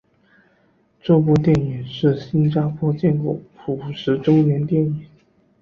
[0.99, 5.05] 这部电影是新加坡建国五十周年电影。